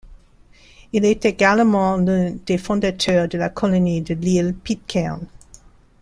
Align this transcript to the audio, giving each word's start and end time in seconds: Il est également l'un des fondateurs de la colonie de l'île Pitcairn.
Il 0.93 1.05
est 1.05 1.25
également 1.25 1.95
l'un 1.95 2.31
des 2.31 2.57
fondateurs 2.57 3.27
de 3.27 3.37
la 3.37 3.49
colonie 3.49 4.01
de 4.01 4.15
l'île 4.15 4.55
Pitcairn. 4.55 5.27